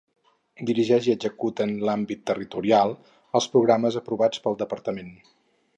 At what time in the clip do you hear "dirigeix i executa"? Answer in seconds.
0.69-1.67